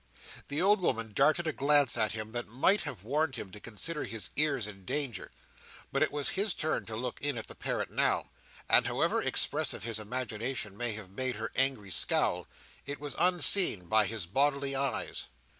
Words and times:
The 0.47 0.63
old 0.63 0.81
woman 0.81 1.11
darted 1.13 1.45
a 1.45 1.53
glance 1.53 1.95
at 1.95 2.13
him 2.13 2.31
that 2.31 2.47
might 2.47 2.81
have 2.81 3.03
warned 3.03 3.35
him 3.35 3.51
to 3.51 3.59
consider 3.59 4.03
his 4.03 4.31
ears 4.35 4.65
in 4.65 4.83
danger, 4.83 5.29
but 5.91 6.01
it 6.01 6.11
was 6.11 6.29
his 6.29 6.55
turn 6.55 6.87
to 6.87 6.95
look 6.95 7.21
in 7.21 7.37
at 7.37 7.45
the 7.45 7.53
parrot 7.53 7.91
now, 7.91 8.31
and 8.67 8.87
however 8.87 9.21
expressive 9.21 9.83
his 9.83 9.99
imagination 9.99 10.75
may 10.75 10.93
have 10.93 11.11
made 11.11 11.35
her 11.35 11.51
angry 11.55 11.91
scowl, 11.91 12.47
it 12.87 12.99
was 12.99 13.15
unseen 13.19 13.85
by 13.85 14.07
his 14.07 14.25
bodily 14.25 14.75
eyes. 14.75 15.27